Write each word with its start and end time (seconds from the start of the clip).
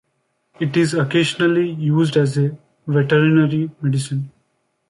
It 0.59 0.75
is 0.77 0.95
occasionally 0.95 1.69
used 1.69 2.17
as 2.17 2.35
a 2.35 2.57
veterinary 2.87 3.69
medicine. 3.83 4.31